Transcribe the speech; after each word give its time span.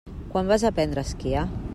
Quan 0.29 0.47
vas 0.51 0.65
aprendre 0.69 1.03
a 1.03 1.07
esquiar? 1.09 1.45